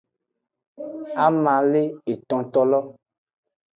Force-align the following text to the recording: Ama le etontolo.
Ama 1.25 1.55
le 1.71 1.81
etontolo. 2.13 2.79